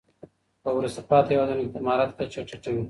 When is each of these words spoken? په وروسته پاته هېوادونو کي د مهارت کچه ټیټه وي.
په 0.63 0.69
وروسته 0.77 1.01
پاته 1.09 1.29
هېوادونو 1.33 1.61
کي 1.65 1.69
د 1.73 1.77
مهارت 1.85 2.11
کچه 2.17 2.41
ټیټه 2.49 2.69
وي. 2.71 2.79